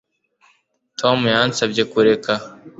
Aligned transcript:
Tom 0.99 1.17
yansabye 1.35 1.83
kureka 1.91 2.33